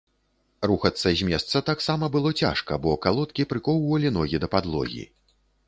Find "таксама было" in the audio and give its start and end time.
1.67-2.33